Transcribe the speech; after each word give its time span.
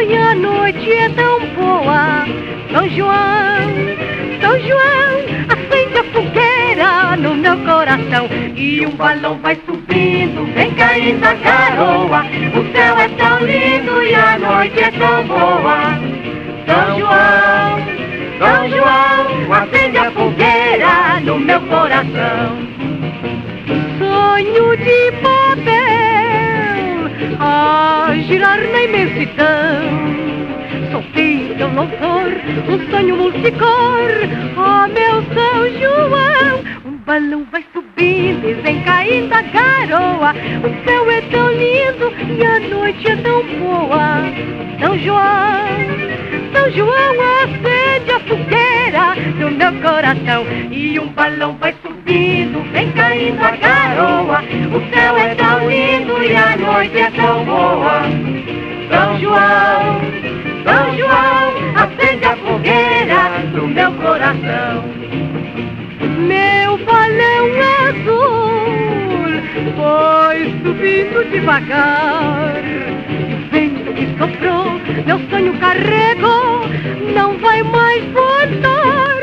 e 0.00 0.16
a 0.16 0.34
noite 0.34 0.92
é 0.92 1.08
tão 1.10 1.40
boa. 1.54 2.24
São 2.70 2.88
João, 2.88 3.68
São 4.40 4.60
João, 4.60 5.12
acende 5.48 5.98
a 5.98 6.04
fogueira 6.12 7.16
no 7.16 7.34
meu 7.34 7.56
coração. 7.58 8.28
E 8.56 8.86
um 8.86 8.90
balão 8.90 9.38
vai 9.38 9.58
subindo, 9.66 10.52
vem 10.54 10.72
caindo 10.74 11.24
a 11.24 11.34
garoa. 11.34 12.24
O 12.54 12.72
céu 12.72 12.98
é 12.98 13.08
tão 13.08 13.44
lindo 13.44 14.02
e 14.02 14.14
a 14.14 14.38
noite 14.38 14.80
é 14.80 14.90
tão 14.92 15.24
boa. 15.26 15.98
São 16.66 16.98
João, 16.98 17.78
São 18.38 18.68
João, 18.70 19.52
acende 19.52 19.98
a 19.98 20.10
fogueira 20.12 21.20
no 21.22 21.38
meu 21.38 21.60
coração 21.62 22.72
sonho 23.98 24.76
de 24.76 25.12
papel 25.22 26.11
a 27.62 28.14
girar 28.26 28.60
na 28.60 28.82
imensidão. 28.82 29.52
Soltei 30.90 31.54
teu 31.56 31.68
louvor, 31.68 32.32
um 32.68 32.90
sonho 32.90 33.16
multicor, 33.16 34.10
oh 34.56 34.88
meu 34.88 35.22
São 35.34 35.58
João. 35.80 36.64
Um 36.84 36.96
balão 37.06 37.46
vai 37.52 37.64
subindo 37.72 38.48
e 38.48 38.54
vem 38.54 38.82
caindo 38.82 39.32
a 39.32 39.42
garoa. 39.42 40.34
O 40.64 40.84
céu 40.84 41.10
é 41.10 41.20
tão 41.22 41.52
lindo 41.52 42.12
e 42.36 42.44
a 42.44 42.60
noite 42.68 43.08
é 43.08 43.16
tão 43.16 43.42
boa. 43.58 44.22
São 44.80 44.98
João, 44.98 45.78
São 46.52 46.70
João, 46.72 47.14
acende 47.44 48.10
a 48.10 48.20
fogueira 48.20 49.14
no 49.38 49.50
meu 49.52 49.72
coração. 49.80 50.44
E 50.70 50.98
um 50.98 51.08
balão 51.08 51.56
vai 51.58 51.72
vem 52.72 52.92
caindo 52.92 53.42
a 53.42 53.50
garoa. 53.52 54.42
O 54.74 54.94
céu 54.94 55.16
é 55.16 55.34
tão 55.34 55.68
lindo 55.68 56.22
e 56.22 56.36
a 56.36 56.56
noite 56.56 56.98
é 56.98 57.10
tão 57.10 57.44
boa. 57.44 58.02
São 58.90 59.18
João, 59.20 60.00
São 60.64 60.96
João, 60.96 61.52
acende 61.76 62.24
a 62.24 62.36
fogueira 62.36 63.28
no 63.52 63.68
meu 63.68 63.92
coração. 63.92 64.84
Meu 66.18 66.78
balão 66.78 67.46
azul 67.88 68.32
foi 69.76 70.38
subindo 70.62 71.30
devagar. 71.30 72.62
E 73.08 73.34
o 73.34 73.38
vento 73.50 73.92
que 73.94 74.06
soprou, 74.18 74.80
meu 75.06 75.18
sonho 75.30 75.54
carregou, 75.58 76.68
não 77.14 77.38
vai 77.38 77.62
mais 77.62 78.04
voltar. 78.12 79.21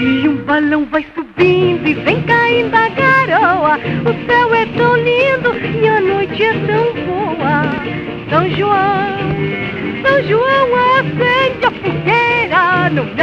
E 0.00 0.28
um 0.28 0.36
balão 0.44 0.86
vai 0.86 1.06
subindo 1.14 1.86
e 1.86 1.94
vem 1.94 2.22
caindo 2.22 2.74
a 2.74 2.88
garoa. 2.88 3.78
O 4.04 4.26
céu 4.26 4.54
é 4.54 4.66
tão 4.76 4.96
lindo 4.96 5.56
e 5.82 5.88
a 5.88 6.00
noite 6.00 6.42
é 6.42 6.52
tão 6.66 6.94
boa. 7.04 7.62
São 8.30 8.50
João, 8.50 9.16
São 10.02 10.22
João, 10.28 10.76
a 10.76 11.02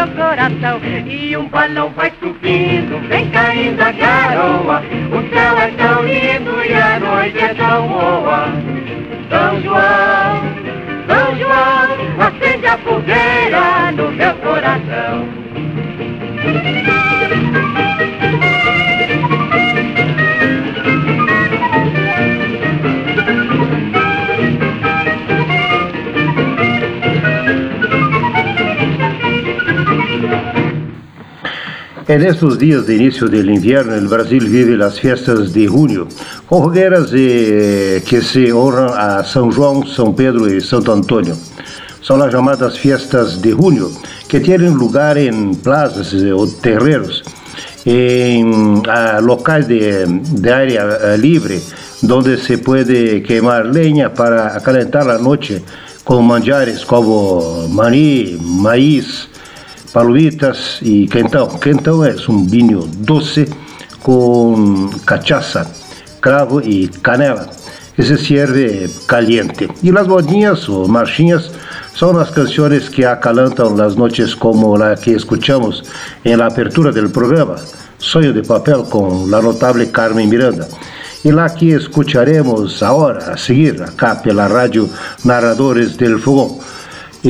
meu 0.05 0.15
coração. 0.15 0.81
E 1.07 1.37
um 1.37 1.47
balão 1.47 1.89
vai 1.91 2.11
subindo, 2.19 2.99
vem 3.07 3.29
caindo 3.29 3.81
a 3.81 3.91
garoa. 3.91 4.83
O 5.11 5.33
céu 5.33 5.57
é 5.57 5.71
tão 5.71 6.03
lindo 6.03 6.63
e 6.63 6.73
a 6.73 6.99
noite 6.99 7.39
é 7.39 7.53
tão 7.53 7.87
boa. 7.87 8.47
São 9.29 9.61
João, 9.61 10.41
São 11.07 11.37
João, 11.37 12.27
acende 12.27 12.67
a 12.67 12.77
fogueira 12.77 13.91
no 13.91 14.11
meu 14.11 14.33
coração. 14.35 15.44
En 32.07 32.23
estos 32.23 32.59
días 32.59 32.85
de 32.85 32.97
inicio 32.97 33.27
del 33.27 33.49
invierno, 33.49 33.95
el 33.95 34.07
Brasil 34.07 34.45
vive 34.47 34.77
las 34.77 34.99
fiestas 34.99 35.51
de 35.53 35.67
junio, 35.67 36.07
con 36.47 36.61
hogueras 36.61 37.09
eh, 37.11 38.03
que 38.07 38.21
se 38.21 38.53
honran 38.53 38.91
a 38.95 39.23
São 39.23 39.51
João, 39.51 39.83
São 39.87 40.13
Pedro 40.13 40.47
y 40.47 40.61
Santo 40.61 40.93
Antonio. 40.93 41.35
Son 42.01 42.19
las 42.19 42.31
llamadas 42.31 42.77
fiestas 42.77 43.41
de 43.41 43.53
junio, 43.53 43.89
que 44.27 44.39
tienen 44.39 44.75
lugar 44.75 45.17
en 45.17 45.55
plazas 45.55 46.13
eh, 46.13 46.31
o 46.31 46.47
terreros, 46.47 47.23
en 47.85 48.83
ah, 48.87 49.19
locales 49.19 49.67
de, 49.67 50.05
de 50.05 50.53
área 50.53 50.83
ah, 50.83 51.17
libre, 51.17 51.59
donde 52.03 52.37
se 52.37 52.59
puede 52.59 53.23
quemar 53.23 53.65
leña 53.65 54.13
para 54.13 54.61
calentar 54.61 55.07
la 55.07 55.17
noche 55.17 55.63
con 56.03 56.27
manjares 56.27 56.85
como 56.85 57.67
maní, 57.67 58.37
maíz, 58.39 59.27
palomitas 59.95 60.79
y 60.81 61.07
quentão. 61.07 61.47
Quentão 61.57 62.03
es 62.03 62.27
un 62.27 62.45
vinho 62.49 62.81
doce 62.97 63.47
con 64.03 64.89
cachaza, 65.05 65.71
cravo 66.19 66.59
y 66.59 66.89
canela, 67.01 67.47
que 67.95 68.03
se 68.03 68.17
sirve 68.17 68.89
caliente. 69.07 69.69
Y 69.81 69.93
las 69.93 70.05
modinhas 70.05 70.67
o 70.67 70.85
marchinhas 70.85 71.49
son 71.93 72.17
las 72.17 72.29
canciones 72.31 72.89
que 72.89 73.05
acalantan 73.05 73.77
las 73.77 73.95
noches 73.95 74.35
como 74.35 74.77
la 74.77 74.97
que 74.97 75.15
escuchamos 75.15 75.85
en 76.25 76.39
la 76.39 76.47
apertura 76.47 76.91
del 76.91 77.09
programa, 77.09 77.55
Sonho 77.97 78.33
de 78.33 78.43
Papel 78.43 78.83
con 78.89 79.31
la 79.31 79.41
notable 79.41 79.89
Carmen 79.91 80.29
Miranda. 80.29 80.67
Y 81.23 81.31
la 81.31 81.55
que 81.55 81.73
escucharemos 81.73 82.83
ahora, 82.83 83.31
a 83.31 83.37
seguir, 83.37 83.81
acá 83.81 84.21
pela 84.21 84.49
rádio 84.49 84.89
Narradores 85.23 85.97
del 85.97 86.19
Fogón, 86.19 86.59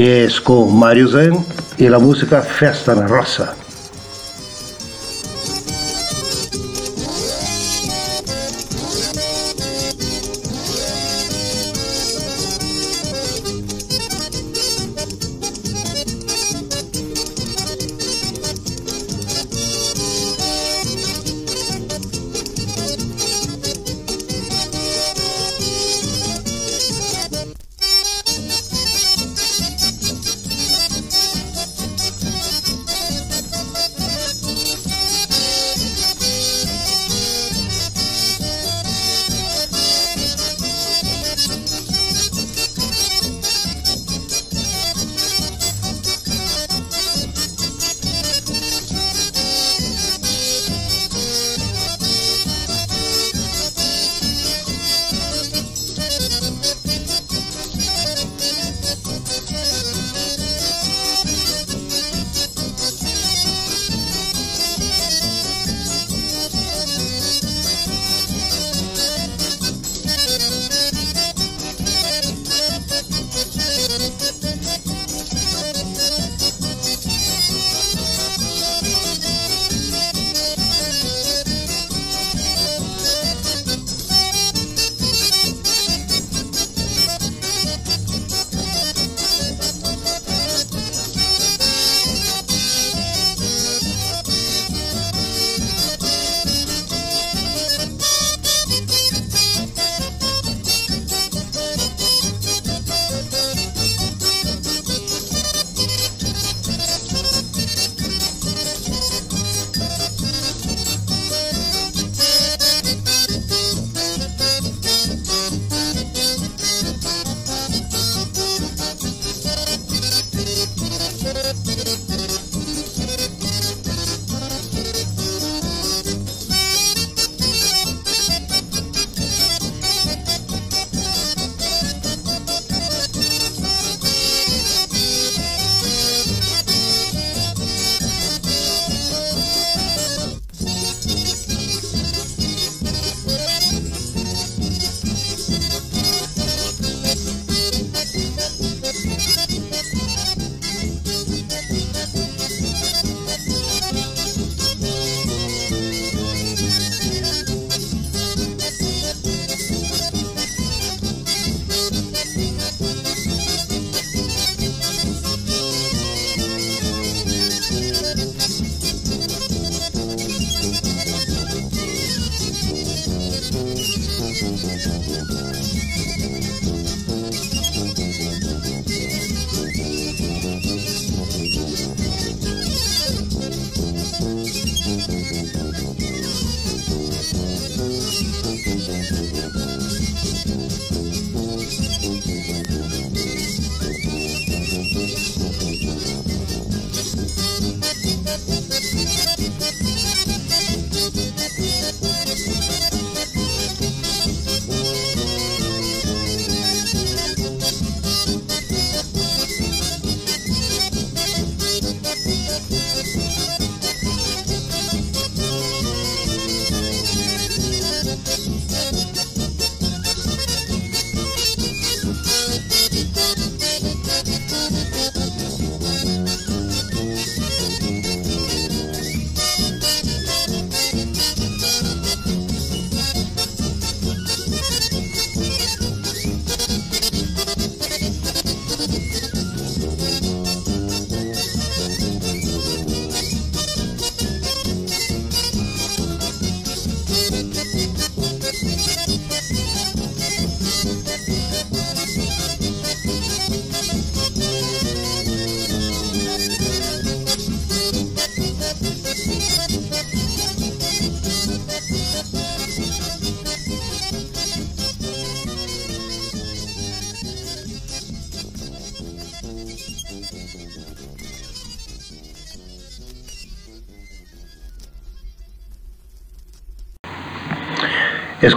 es 0.04 0.42
con 0.42 0.78
Mario 0.78 1.08
Zen 1.08 1.46
y 1.78 1.88
la 1.88 2.00
música 2.00 2.42
Festa 2.42 2.94
na 2.96 3.08
Roça. 3.08 3.65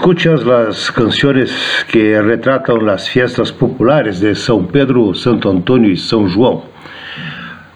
Escuchas 0.08 0.46
las 0.46 0.90
canciones 0.90 1.52
que 1.92 2.22
retratan 2.22 2.86
las 2.86 3.10
fiestas 3.10 3.52
populares 3.52 4.20
de 4.20 4.34
São 4.34 4.66
Pedro, 4.66 5.14
Santo 5.14 5.50
Antônio 5.50 5.90
e 5.90 5.98
São 5.98 6.26
João, 6.26 6.64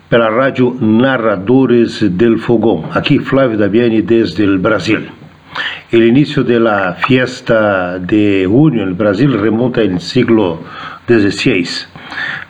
pela 0.09 0.31
rádio 0.31 0.75
Narradores 0.81 2.01
del 2.01 2.39
Fogão. 2.39 2.87
Aqui 2.95 3.19
Flávio 3.19 3.59
Dabiani 3.59 4.01
desde 4.01 4.45
o 4.45 4.59
Brasil. 4.59 5.03
O 5.93 5.97
início 5.97 6.43
da 6.43 6.95
fiesta 6.95 8.01
de 8.03 8.45
junio 8.45 8.87
no 8.87 8.95
Brasil 8.95 9.39
remonta 9.39 9.83
ao 9.83 10.01
século 10.01 10.65
XVI. 11.07 11.87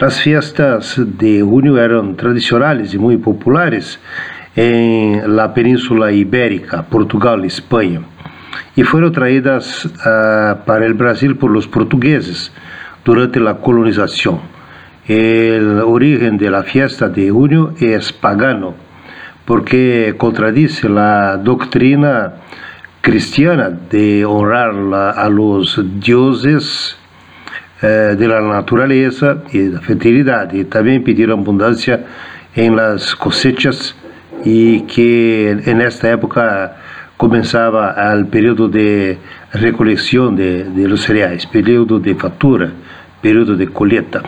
As 0.01 0.21
fiestas 0.21 0.97
de 0.97 1.41
junio 1.41 1.77
eram 1.77 2.15
tradicionais 2.15 2.95
e 2.95 2.99
muito 2.99 3.25
populares 3.25 3.99
em 4.57 5.23
la 5.27 5.49
Península 5.49 6.13
Ibérica, 6.13 6.85
Portugal 6.85 7.43
e 7.43 7.49
Espanha 7.49 8.12
e 8.77 8.85
foram 8.85 9.11
traídas 9.11 9.85
uh, 9.85 10.57
para 10.65 10.91
o 10.91 10.95
Brasil 10.95 11.37
por 11.37 11.51
los 11.51 11.67
portugueses 11.67 12.53
durante 13.05 13.39
a 13.39 13.55
colonização. 13.55 14.41
O 15.09 15.91
origen 15.91 16.39
de 16.39 16.49
la 16.49 16.63
fiesta 16.63 17.09
de 17.09 17.29
junio 17.29 17.75
é 17.81 17.99
pagano, 18.21 18.75
porque 19.45 20.15
contradice 20.17 20.87
a 20.87 21.37
doutrina 21.37 22.35
cristiana 23.01 23.69
de 23.91 24.25
honrar 24.25 24.73
la, 24.73 25.11
a 25.11 25.29
los 25.29 25.81
dioses 25.99 26.97
eh, 27.83 28.15
de 28.17 28.29
la 28.29 28.41
naturaleza 28.41 29.43
e 29.53 29.71
da 29.71 29.81
fertilidade, 29.81 30.57
e 30.57 30.65
também 30.65 31.01
pedir 31.01 31.33
abundância 31.33 32.05
em 32.57 32.71
las 32.71 33.13
cosechas 33.13 33.97
e 34.47 34.85
que 34.87 35.57
nesta 35.75 36.09
época 36.09 36.77
começava 37.23 37.95
o 38.21 38.27
período 38.27 38.69
de 38.69 39.17
recoleção 39.53 40.35
de, 40.35 40.65
de 40.65 40.89
los 40.89 41.05
cereais, 41.05 41.45
período 41.45 42.01
de 42.01 42.15
fatura, 42.17 42.73
período 43.23 43.57
de 43.57 43.69
colheita. 43.69 44.25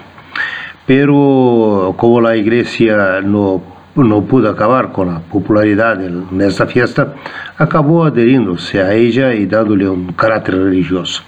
Pero 0.86 1.92
como 1.98 2.24
a 2.24 2.36
igreja 2.36 3.20
não 3.20 3.74
não 3.96 4.22
pudo 4.22 4.48
acabar 4.48 4.88
com 4.88 5.10
a 5.10 5.20
popularidade 5.20 6.08
nesta 6.30 6.66
festa, 6.66 7.14
acabou 7.58 8.04
aderindo-se 8.04 8.78
a 8.78 8.92
ela 8.92 9.34
e 9.34 9.46
dando-lhe 9.46 9.88
um 9.88 10.06
caráter 10.12 10.54
religioso. 10.54 11.22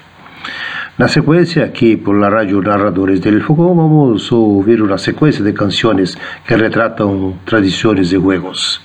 Na 0.99 1.08
sequência, 1.08 1.64
aqui 1.64 1.96
por 1.96 2.16
la 2.16 2.28
rádio 2.28 2.62
Narradores 2.62 3.20
del 3.20 3.40
Fogão, 3.40 3.75
vamos 3.75 4.30
ouvir 4.32 4.82
uma 4.82 4.99
sequência 4.99 5.44
de 5.44 5.52
canções 5.52 6.16
que 6.46 6.54
retratam 6.54 7.35
tradições 7.44 8.12
e 8.12 8.16
juegos. 8.16 8.80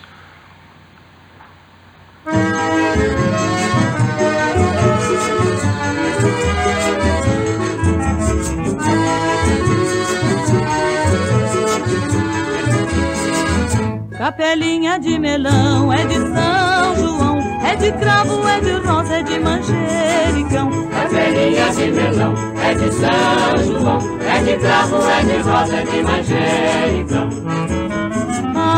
Capelinha 14.22 15.00
de 15.00 15.18
melão 15.18 15.92
é 15.92 16.06
de 16.06 16.14
São 16.14 16.96
João, 16.96 17.40
é 17.66 17.76
de 17.76 17.92
cravo, 17.94 18.48
é 18.48 18.60
de 18.60 18.74
rosa, 18.74 19.16
é 19.16 19.24
de 19.24 19.40
manjericão. 19.40 20.70
Capelinha 20.92 21.72
de 21.72 21.92
melão 21.92 22.36
é 22.64 22.74
de 22.76 22.92
São 22.94 23.58
João, 23.66 23.98
é 24.22 24.44
de 24.44 24.58
cravo, 24.60 24.98
é 25.10 25.24
de 25.24 25.38
rosa, 25.42 25.76
é 25.76 25.84
de 25.84 26.04
manjericão. 26.04 27.30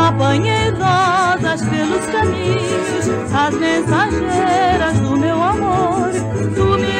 Apanhei 0.08 0.70
rosas 0.70 1.60
pelos 1.68 2.06
caminhos, 2.06 3.10
as 3.34 3.54
mensageiras 3.54 4.98
do 4.98 5.14
meu 5.14 5.42
amor. 5.42 6.08
Tu 6.54 6.78
me 6.78 6.93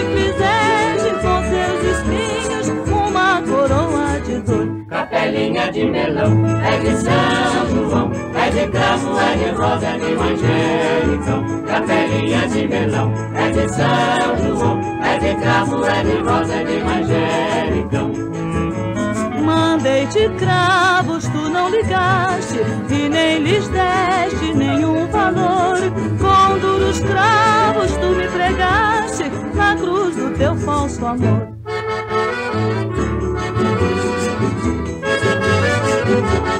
Capelinha 5.24 5.72
de 5.72 5.84
melão 5.86 6.44
é 6.62 6.78
de 6.80 6.96
São 6.98 7.66
João, 7.70 8.12
é 8.34 8.50
de 8.50 8.70
cravo, 8.70 9.18
é 9.18 9.36
de 9.38 9.56
rosa, 9.56 9.86
é 9.86 9.98
de 9.98 10.14
manjericão. 10.14 11.62
Capelinha 11.66 12.46
de 12.46 12.68
melão 12.68 13.10
é 13.34 13.50
de 13.50 13.66
São 13.72 14.36
João, 14.36 14.80
é 15.02 15.18
de 15.18 15.34
cravo, 15.40 15.82
é 15.86 16.02
de 16.02 16.16
rosa, 16.18 16.54
é 16.54 16.64
de 16.64 16.84
manjericão. 16.84 18.12
Mandei-te 19.42 20.28
cravos, 20.36 21.26
tu 21.28 21.48
não 21.48 21.70
ligaste 21.70 22.58
e 22.90 23.08
nem 23.08 23.38
lhes 23.38 23.66
deste 23.68 24.52
nenhum 24.52 25.06
valor. 25.06 25.78
Com 26.20 26.58
duros 26.58 27.00
cravos 27.00 27.92
tu 27.92 28.08
me 28.08 28.28
pregaste 28.28 29.24
na 29.54 29.74
cruz 29.74 30.16
do 30.16 30.36
teu 30.36 30.54
falso 30.54 31.06
amor. 31.06 31.54
Capelinha 36.14 36.54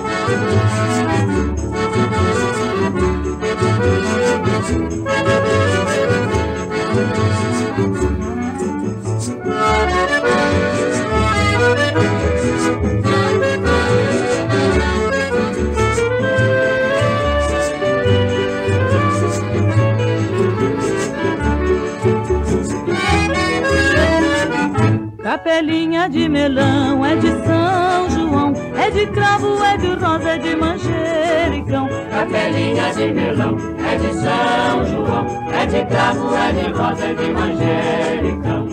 de 29.05 29.13
cravo, 29.13 29.63
é 29.63 29.77
de 29.77 29.89
rosa, 29.89 30.31
é 30.31 30.39
de 30.39 30.57
manjericão. 30.57 31.89
Capelinha 32.11 32.93
de 32.95 33.13
melão 33.13 33.57
é 33.79 33.97
de 33.97 34.15
São 34.15 34.85
João, 34.85 35.27
é 35.53 35.67
de 35.67 35.85
cravo, 35.85 36.35
é 36.35 36.53
de 36.53 36.71
rosa, 36.73 37.05
é 37.05 37.15
de 37.15 37.31
manjericão. 37.31 38.69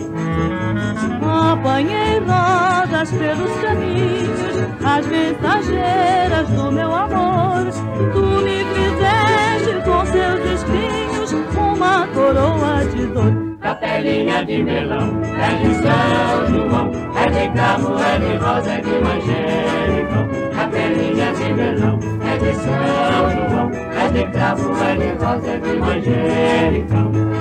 Apanhei 1.52 2.18
rosas 2.20 3.10
pelos 3.10 3.52
caminhos, 3.60 4.56
as 4.84 5.06
mensageiras 5.06 6.48
do 6.48 6.72
meu 6.72 6.94
amor. 6.94 7.66
Tu 8.12 8.20
me 8.20 8.64
fizeste 8.74 9.84
com 9.84 10.06
seus 10.06 10.60
espinhos 10.60 11.32
uma 11.56 12.06
coroa 12.08 12.84
de 12.86 13.06
dor. 13.06 13.56
Capelinha 13.60 14.44
de 14.44 14.62
melão 14.62 15.20
é 15.38 15.54
de 15.62 15.74
São 15.74 16.46
João, 16.48 16.90
é 17.16 17.28
de 17.28 17.52
cravo, 17.52 17.98
é 17.98 18.18
de 18.18 18.36
rosa, 18.44 18.72
é 18.72 18.80
de 18.80 18.98
manjericão. 18.98 19.51
De 21.42 21.52
melão 21.54 21.98
é 22.24 22.38
de 22.38 22.54
São 22.54 22.70
João, 23.50 23.70
é 23.72 24.08
de 24.12 24.30
cravo, 24.30 24.70
é 24.80 24.94
de 24.94 25.24
rosa, 25.24 25.50
é 25.50 25.58
de 25.58 25.76
manjericão. 25.76 27.31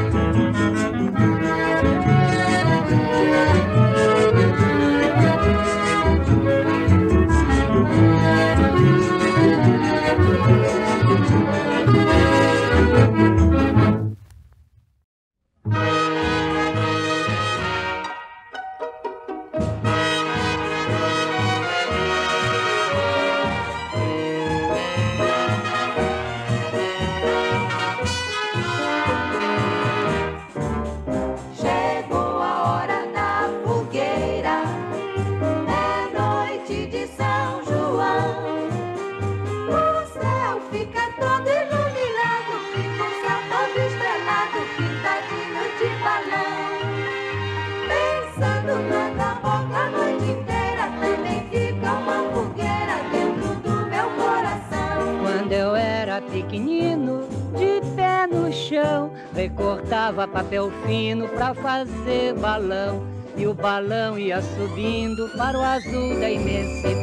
Chão, 58.72 59.12
recortava 59.36 60.26
papel 60.26 60.72
fino 60.86 61.28
pra 61.28 61.54
fazer 61.54 62.34
balão. 62.36 63.06
E 63.36 63.46
o 63.46 63.54
balão 63.54 64.18
ia 64.18 64.42
subindo 64.42 65.30
para 65.38 65.58
o 65.58 65.62
azul 65.62 66.20
da 66.20 66.30
imensidão. 66.30 67.01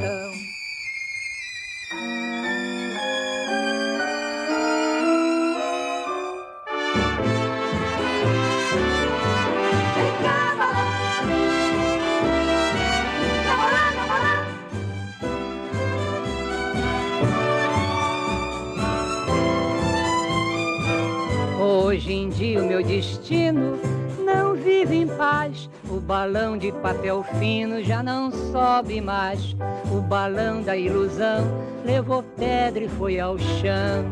De 26.69 26.73
papel 26.83 27.23
fino 27.39 27.83
já 27.83 28.03
não 28.03 28.31
sobe 28.31 29.01
mais. 29.01 29.57
O 29.91 30.03
balão 30.03 30.63
da 30.63 30.77
ilusão 30.77 31.43
levou 31.83 32.23
pedra 32.23 32.85
e 32.85 32.89
foi 32.89 33.19
ao 33.19 33.39
chão. 33.39 34.05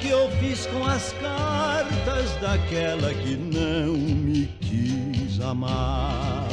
que 0.00 0.08
eu 0.08 0.30
fiz 0.40 0.66
com 0.66 0.84
as 0.84 1.12
cartas 1.14 2.30
daquela 2.40 3.12
que 3.14 3.36
não 3.36 3.94
me 3.94 4.46
quis 4.60 5.40
amar. 5.40 6.46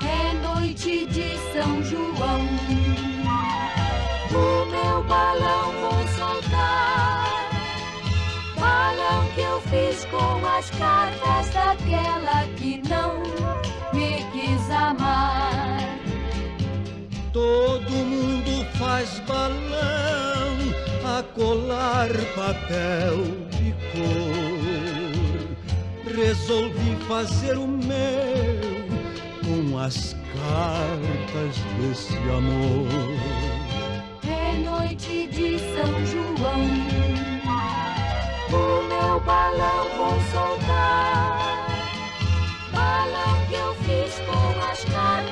É 0.00 0.32
noite 0.46 1.06
de 1.06 1.36
São 1.52 1.82
João, 1.82 2.40
o 4.30 4.64
meu 4.66 5.02
balão 5.04 5.72
vou 5.80 6.08
soltar. 6.16 7.50
Balão 8.58 9.26
que 9.34 9.40
eu 9.40 9.60
fiz 9.62 10.04
com 10.06 10.46
as 10.46 10.70
cartas 10.70 11.50
daquela 11.52 12.46
que 12.56 12.80
não 12.88 13.22
me 13.92 14.24
quis 14.32 14.70
amar. 14.70 15.78
Todo 17.32 17.90
mundo 17.90 18.64
faz 18.78 19.18
balão 19.20 20.33
a 21.18 21.22
colar 21.22 22.08
papel 22.34 23.16
de 23.50 23.72
cor. 23.92 25.44
Resolvi 26.12 26.96
fazer 27.06 27.56
o 27.56 27.68
meu 27.68 28.84
com 29.44 29.78
as 29.78 30.16
cartas 30.34 31.56
desse 31.78 32.16
amor. 32.30 32.88
É 34.26 34.56
noite 34.68 35.28
de 35.28 35.58
São 35.60 35.92
João, 36.06 36.62
o 38.50 38.82
meu 38.88 39.20
balão 39.20 39.84
vou 39.96 40.20
soltar. 40.32 41.68
Balão 42.72 43.46
que 43.48 43.54
eu 43.54 43.74
fiz 43.84 44.18
com 44.26 44.46
as 44.72 44.84
cartas. 44.84 45.23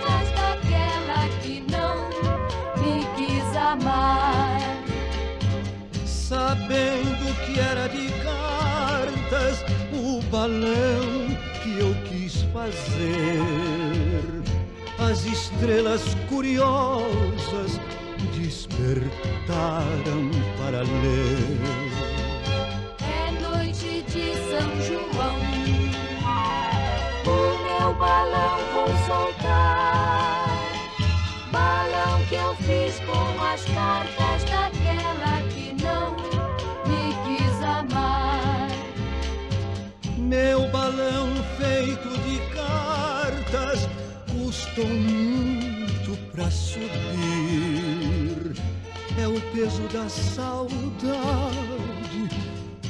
ver 13.03 14.43
as 14.99 15.25
estrelas 15.25 16.03
curiosas 16.29 17.81
despertaram 18.37 20.31
para 20.59 20.83
ler. 20.83 21.59
É 23.01 23.31
noite 23.41 24.05
de 24.09 24.27
São 24.49 24.71
João, 24.87 25.37
o 27.27 27.39
meu 27.65 27.95
balão 27.95 28.59
vou 28.73 28.91
soltar. 29.07 30.47
Balão 31.51 32.25
que 32.29 32.37
eu 32.37 32.55
fiz 32.57 33.01
com 33.01 33.43
as 33.53 33.63
cartas 33.65 34.45
daquela 34.45 35.43
que 35.51 35.67
não 35.83 36.07
me 36.87 37.05
quis 37.25 37.57
amar. 37.63 38.69
Meu 40.17 40.61
balão 40.71 41.22
Estou 44.75 44.89
muito 44.89 46.17
pra 46.33 46.51
subir. 46.51 46.89
É 49.21 49.29
o 49.29 49.39
peso 49.53 49.83
da 49.93 50.09
saudade, 50.09 51.11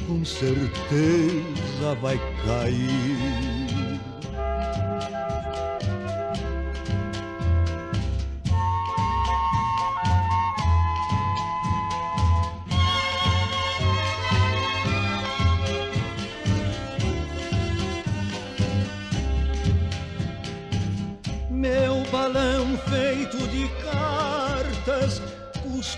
com 0.07 0.23
certeza 0.23 1.93
vai 2.01 2.17
cair. 2.45 3.62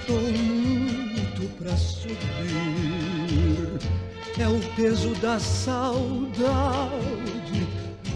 Estou 0.08 0.22
muito 0.22 1.50
pra 1.58 1.76
subir. 1.76 2.16
É 4.38 4.48
o 4.48 4.60
peso 4.76 5.16
da 5.16 5.40
saudade, 5.40 6.92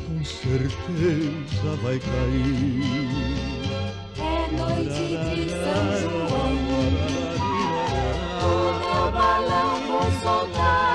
com 0.06 0.24
certeza 0.24 1.76
vai 1.82 1.98
cair. 1.98 3.34
É 4.20 4.22
noite 4.56 5.18
de 5.34 5.50
São 5.50 5.88
João, 6.00 6.54
toda 8.40 9.10
balão 9.10 9.72
vou 9.88 10.12
soltar. 10.22 10.89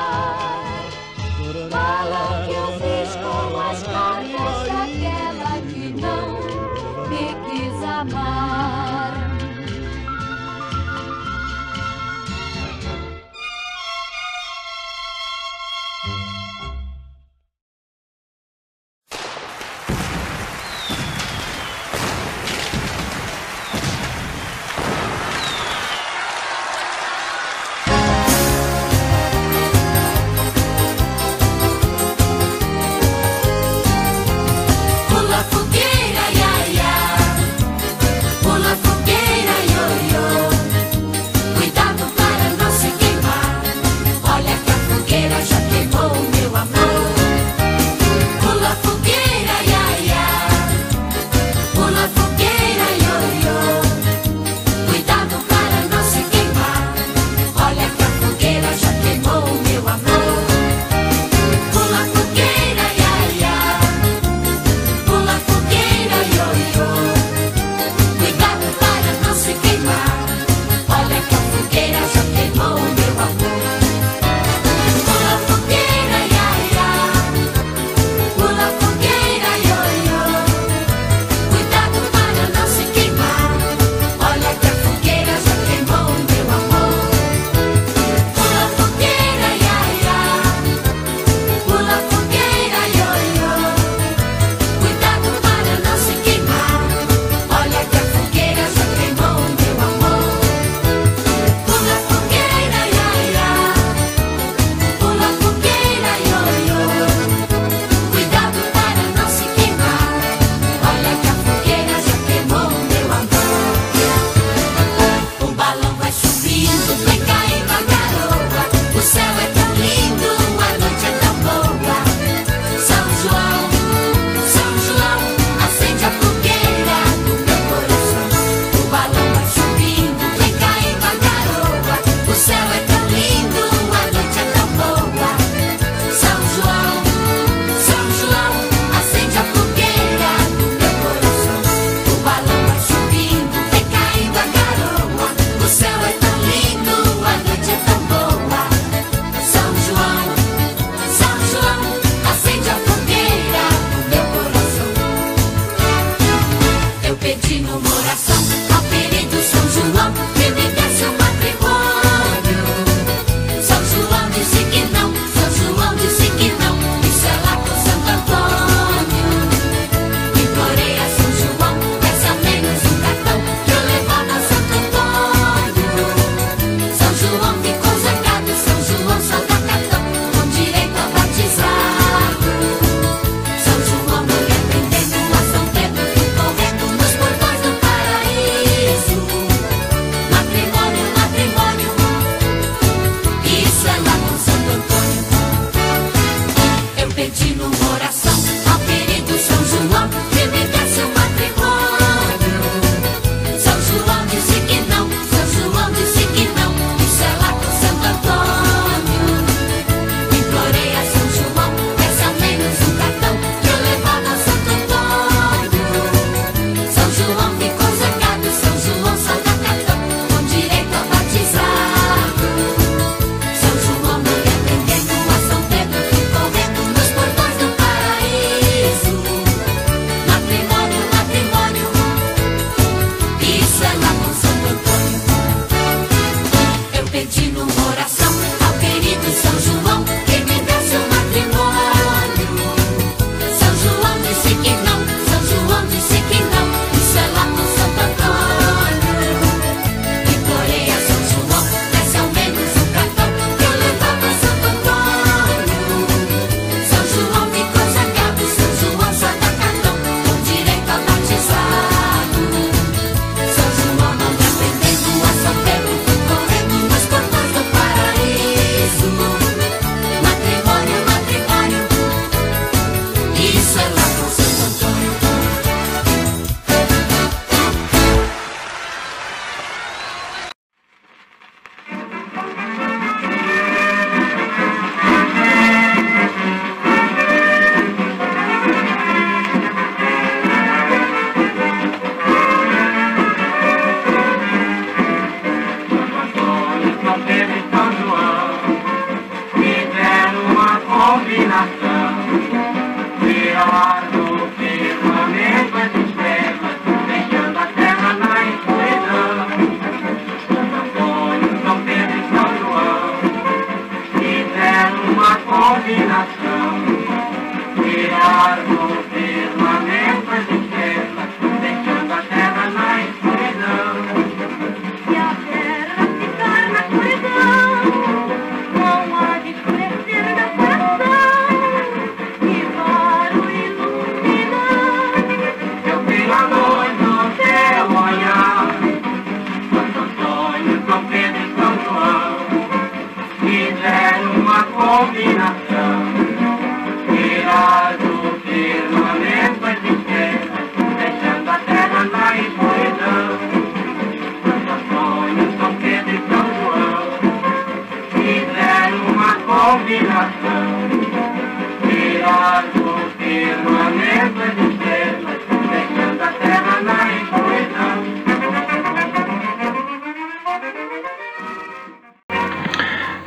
Combinar 344.72 345.63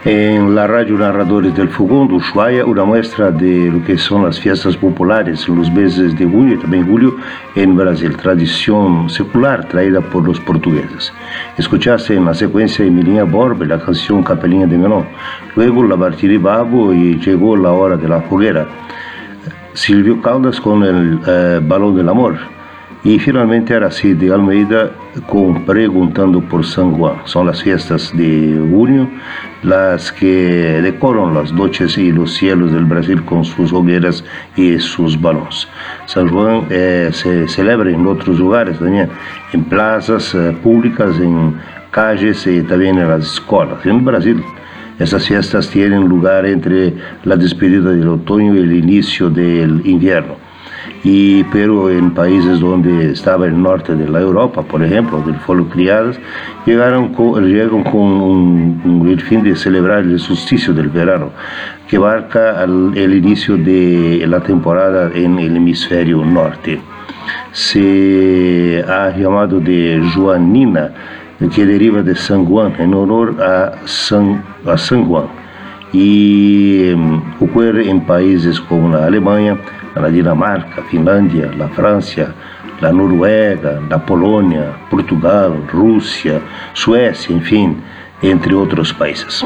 En 0.09 0.55
la 0.55 0.67
radio 0.67 0.97
Narradores 0.97 1.53
del 1.53 1.67
Fogón 1.67 2.07
de 2.07 2.13
Ushuaia, 2.13 2.63
una 2.63 2.85
muestra 2.85 3.29
de 3.29 3.69
lo 3.69 3.83
que 3.83 3.97
son 3.97 4.23
las 4.23 4.39
fiestas 4.39 4.77
populares 4.77 5.49
los 5.49 5.69
meses 5.69 6.17
de 6.17 6.25
junio 6.25 6.55
y 6.55 6.59
también 6.59 6.87
julio 6.87 7.17
en 7.55 7.75
Brasil, 7.75 8.15
tradición 8.15 9.09
secular 9.09 9.67
traída 9.67 9.99
por 9.99 10.25
los 10.25 10.39
portugueses. 10.39 11.11
Escuchaste 11.57 12.15
en 12.15 12.23
la 12.23 12.33
secuencia 12.33 12.85
Emilia 12.85 13.25
Borbe 13.25 13.65
la 13.65 13.81
canción 13.81 14.23
Capelinha 14.23 14.65
de 14.65 14.77
Menón, 14.77 15.07
luego 15.57 15.83
la 15.83 15.95
Bartiri 15.95 16.37
Babo 16.37 16.93
y 16.93 17.19
llegó 17.19 17.57
la 17.57 17.73
hora 17.73 17.97
de 17.97 18.07
la 18.07 18.21
foguera. 18.21 18.65
Silvio 19.73 20.21
Caldas 20.21 20.61
con 20.61 20.85
el 20.85 21.19
eh, 21.27 21.59
Balón 21.61 21.97
del 21.97 22.07
Amor. 22.07 22.56
Y 23.03 23.19
finalmente 23.19 23.73
Arací 23.73 24.13
de 24.13 24.33
Almeida 24.33 24.91
Preguntando 25.65 26.41
por 26.41 26.65
San 26.65 26.93
Juan. 26.93 27.15
Son 27.25 27.47
las 27.47 27.63
fiestas 27.63 28.11
de 28.15 28.59
junio 28.69 29.09
las 29.63 30.11
que 30.11 30.79
decoran 30.81 31.33
las 31.33 31.51
noches 31.51 31.97
y 31.97 32.11
los 32.11 32.33
cielos 32.33 32.71
del 32.71 32.85
Brasil 32.85 33.23
con 33.25 33.43
sus 33.43 33.73
hogueras 33.73 34.23
y 34.55 34.77
sus 34.77 35.19
balones. 35.19 35.67
San 36.05 36.29
Juan 36.29 36.67
eh, 36.69 37.09
se 37.11 37.47
celebra 37.47 37.89
en 37.89 38.05
otros 38.05 38.39
lugares 38.39 38.77
también, 38.77 39.09
en 39.53 39.63
plazas 39.63 40.35
eh, 40.35 40.55
públicas, 40.61 41.17
en 41.19 41.55
calles 41.91 42.45
y 42.45 42.61
también 42.61 42.99
en 42.99 43.09
las 43.09 43.33
escuelas. 43.33 43.83
En 43.85 44.05
Brasil, 44.05 44.43
esas 44.99 45.27
fiestas 45.27 45.69
tienen 45.69 46.07
lugar 46.07 46.45
entre 46.45 46.93
la 47.23 47.35
despedida 47.35 47.91
del 47.91 48.07
otoño 48.07 48.55
y 48.55 48.59
el 48.59 48.73
inicio 48.73 49.29
del 49.29 49.81
invierno 49.85 50.46
y 51.03 51.43
pero 51.45 51.89
en 51.89 52.11
países 52.11 52.59
donde 52.59 53.11
estaba 53.11 53.45
el 53.45 53.61
norte 53.61 53.95
de 53.95 54.07
la 54.07 54.19
Europa, 54.21 54.61
por 54.63 54.83
ejemplo, 54.83 55.21
del 55.21 55.35
fueron 55.35 55.65
criadas, 55.65 56.19
llegaron 56.65 57.13
con, 57.13 57.45
llegan 57.45 57.83
con 57.83 58.01
un, 58.01 59.07
el 59.09 59.21
fin 59.21 59.43
de 59.43 59.55
celebrar 59.55 59.99
el 59.99 60.19
solsticio 60.19 60.73
del 60.73 60.89
verano, 60.89 61.31
que 61.87 61.99
marca 61.99 62.63
el 62.63 63.13
inicio 63.13 63.57
de 63.57 64.25
la 64.27 64.39
temporada 64.41 65.11
en 65.13 65.39
el 65.39 65.55
hemisferio 65.57 66.25
norte. 66.25 66.81
Se 67.51 68.83
ha 68.87 69.15
llamado 69.17 69.59
de 69.59 70.01
Joanina, 70.13 70.91
que 71.53 71.65
deriva 71.65 72.01
de 72.01 72.15
San 72.15 72.45
Juan, 72.45 72.73
en 72.79 72.93
honor 72.93 73.41
a 73.41 73.85
San, 73.85 74.43
a 74.65 74.77
San 74.77 75.05
Juan. 75.05 75.25
Y 75.93 76.91
um, 76.93 77.21
ocurre 77.39 77.89
en 77.89 78.01
países 78.05 78.59
como 78.59 78.89
la 78.89 79.05
Alemania, 79.05 79.57
la 79.99 80.09
Dinamarca, 80.09 80.83
Finlândia, 80.83 81.51
la 81.57 81.67
França, 81.69 82.33
la 82.81 82.91
Noruega, 82.91 83.81
la 83.89 83.99
Polônia, 83.99 84.73
Portugal, 84.89 85.63
Rússia, 85.71 86.41
Suécia, 86.73 87.33
enfim, 87.33 87.77
entre 88.21 88.53
outros 88.53 88.91
países. 88.91 89.43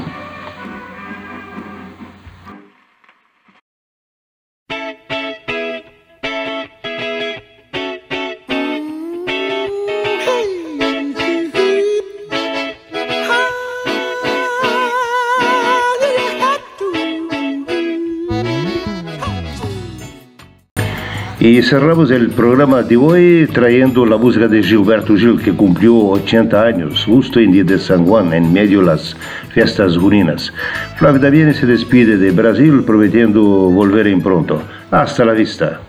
Y 21.51 21.61
cerramos 21.61 22.09
el 22.11 22.29
programa 22.29 22.81
de 22.81 22.95
hoy 22.95 23.45
trayendo 23.53 24.05
la 24.05 24.15
música 24.15 24.47
de 24.47 24.63
Gilberto 24.63 25.17
Gil, 25.17 25.37
que 25.37 25.51
cumplió 25.51 25.97
80 25.97 26.63
años, 26.63 27.03
justo 27.03 27.41
en 27.41 27.51
día 27.51 27.65
de 27.65 27.77
San 27.77 28.05
Juan, 28.05 28.33
en 28.33 28.53
medio 28.53 28.79
de 28.79 28.85
las 28.85 29.17
fiestas 29.53 29.97
juninas. 29.97 30.53
Flavio 30.95 31.19
Daviene 31.19 31.53
se 31.53 31.65
despide 31.65 32.15
de 32.15 32.31
Brasil 32.31 32.83
prometiendo 32.85 33.43
volver 33.43 34.07
en 34.07 34.21
pronto. 34.21 34.61
Hasta 34.91 35.25
la 35.25 35.33
vista. 35.33 35.81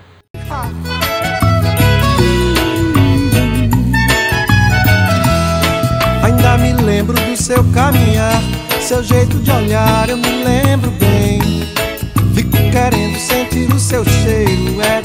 Ainda 6.25 6.59
me 6.59 6.73
lembro 6.83 7.15
do 7.15 7.37
seu 7.37 7.63
caminhar, 7.73 8.43
seu 8.81 9.01
jeito 9.01 9.37
de 9.39 9.51
olhar, 9.53 10.11
eu 10.11 10.17
me 10.17 10.29
lembro 10.43 10.62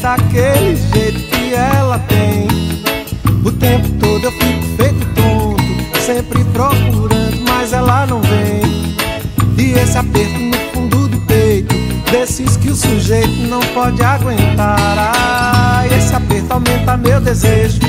daquele 0.08 0.74
jeito 0.94 1.20
que 1.30 1.54
ela 1.54 2.00
tem. 2.00 2.48
O 3.44 3.52
tempo 3.52 3.90
todo 4.00 4.24
eu 4.24 4.32
fico 4.32 4.64
feito 4.78 5.06
tonto, 5.16 6.00
sempre 6.00 6.46
procurando, 6.46 7.44
mas 7.50 7.74
ela 7.74 8.06
não 8.06 8.22
vem. 8.22 8.96
E 9.58 9.74
esse 9.74 9.98
aperto 9.98 10.40
no 10.40 10.58
fundo 10.72 11.10
do 11.10 11.18
peito, 11.26 11.76
desses 12.10 12.56
que 12.56 12.70
o 12.70 12.76
sujeito 12.76 13.50
não 13.50 13.60
pode 13.74 14.02
aguentar. 14.02 14.98
Ah, 14.98 15.84
esse 15.88 16.16
aperto 16.16 16.54
aumenta 16.54 16.96
meu 16.96 17.20
desejo, 17.20 17.80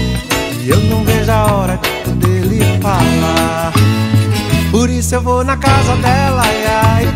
e 0.61 0.71
eu 0.71 0.81
não 0.91 1.05
vejo 1.05 1.31
a 1.31 1.53
hora 1.53 1.81
de 2.05 2.83
falar. 2.83 3.73
Por 4.73 4.91
isso 4.91 5.15
eu 5.15 5.23
vou 5.23 5.45
na 5.45 5.57
casa 5.57 5.95
dela, 5.97 6.43
ai, 6.45 6.67
ai. 6.67 7.09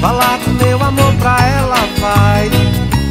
Falar 0.00 0.36
do 0.38 0.50
meu 0.64 0.82
amor 0.82 1.14
pra 1.20 1.36
ela, 1.46 1.76
vai. 2.00 2.91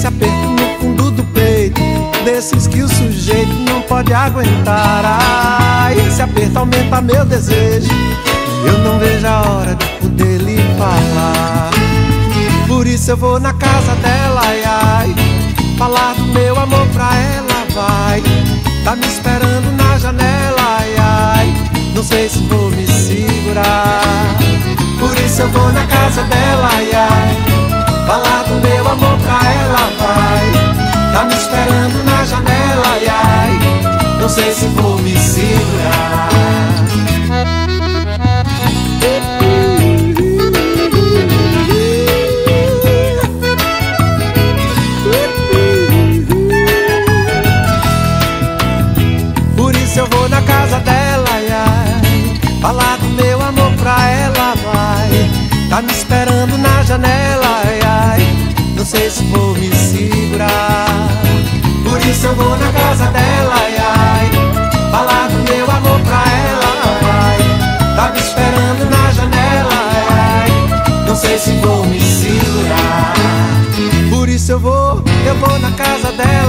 Esse 0.00 0.06
aperto 0.06 0.48
no 0.48 0.80
fundo 0.80 1.10
do 1.10 1.22
peito, 1.24 1.78
desses 2.24 2.66
que 2.66 2.80
o 2.80 2.88
sujeito 2.88 3.52
não 3.68 3.82
pode 3.82 4.14
aguentar. 4.14 5.02
Ah, 5.04 5.92
esse 5.92 6.22
aperto 6.22 6.58
aumenta 6.58 7.02
meu 7.02 7.22
desejo. 7.26 7.90
Eu 8.64 8.78
não 8.78 8.98
vejo 8.98 9.26
a 9.26 9.42
hora 9.42 9.74
de 9.74 9.84
poder 10.00 10.38
lhe 10.38 10.56
falar. 10.78 11.70
Por 12.66 12.86
isso 12.86 13.10
eu 13.10 13.16
vou 13.18 13.38
na 13.38 13.52
casa 13.52 13.94
dela, 13.96 14.40
ai, 14.42 14.62
ai. 14.64 15.14
Falar 15.76 16.14
do 16.14 16.24
meu 16.28 16.58
amor 16.58 16.86
pra 16.94 17.14
ela, 17.14 17.66
vai. 17.74 18.22
Tá 18.82 18.96
me 18.96 19.06
esperando 19.06 19.70
na 19.76 19.98
janela, 19.98 20.78
ai, 20.78 20.94
ai. 20.96 21.54
Não 21.94 22.02
sei 22.02 22.26
se 22.26 22.38
vou 22.44 22.70
me 22.70 22.86
segurar. 22.86 24.34
Por 24.98 25.14
isso 25.18 25.42
eu 25.42 25.48
vou 25.50 25.70
na 25.72 25.86
casa 25.86 26.22
dela, 26.22 26.70
ai, 26.72 26.90
ai. 26.94 27.49
Amor 28.90 29.16
pra 29.20 29.52
ela, 29.52 29.92
vai. 30.00 31.12
Tá 31.12 31.24
me 31.24 31.34
esperando 31.34 32.04
na 32.04 32.24
janela, 32.24 32.82
ai, 32.86 33.06
ai. 33.08 34.20
Não 34.20 34.28
sei 34.28 34.52
se 34.52 34.66
vou 34.66 34.98
me 34.98 35.16
segurar. 35.16 36.89
sei 71.30 71.38
se 71.38 71.52
vou 71.60 71.86
me 71.86 72.00
segurar. 72.00 73.14
Por 74.10 74.28
isso 74.28 74.50
eu 74.52 74.58
vou, 74.58 75.02
eu 75.26 75.34
vou 75.36 75.58
na 75.60 75.70
casa 75.72 76.10
dela. 76.12 76.39